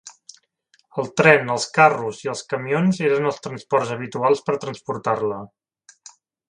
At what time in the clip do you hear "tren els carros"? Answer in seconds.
1.21-2.23